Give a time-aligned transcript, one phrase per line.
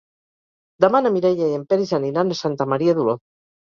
[0.85, 3.21] Demà na Mireia i en Peris aniran a Santa Maria d'Oló.